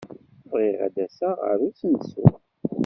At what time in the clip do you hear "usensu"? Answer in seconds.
1.67-2.27